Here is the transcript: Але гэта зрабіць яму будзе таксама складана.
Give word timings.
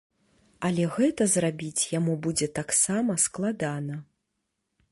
Але 0.67 0.85
гэта 0.95 1.27
зрабіць 1.33 1.83
яму 1.99 2.15
будзе 2.23 2.47
таксама 2.61 3.19
складана. 3.27 4.01